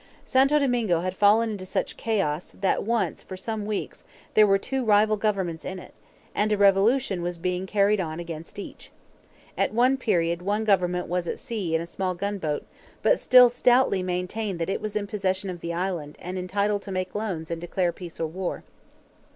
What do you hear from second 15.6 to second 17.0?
island and entitled to